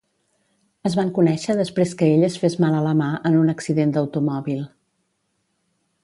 [0.89, 3.93] Es van conèixer després que ell es fes mal a la mà en un accident
[3.97, 4.65] d'automòbil.